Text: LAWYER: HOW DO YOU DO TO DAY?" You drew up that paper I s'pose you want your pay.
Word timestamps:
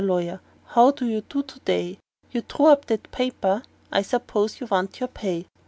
LAWYER: 0.03 0.41
HOW 0.69 0.89
DO 0.89 1.05
YOU 1.07 1.21
DO 1.21 1.43
TO 1.43 1.59
DAY?" 1.59 1.99
You 2.31 2.41
drew 2.41 2.65
up 2.65 2.87
that 2.87 3.11
paper 3.11 3.61
I 3.91 4.01
s'pose 4.01 4.59
you 4.59 4.65
want 4.65 4.99
your 4.99 5.09
pay. 5.09 5.45